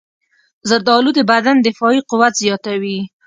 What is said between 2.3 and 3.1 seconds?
زیاتوي.